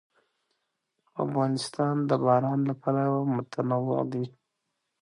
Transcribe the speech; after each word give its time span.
افغانستان 1.23 1.95
د 2.09 2.11
باران 2.25 2.59
له 2.69 2.73
پلوه 2.81 3.21
متنوع 3.35 4.01
دی. 4.11 4.25